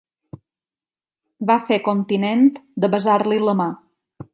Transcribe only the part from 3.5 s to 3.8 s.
mà.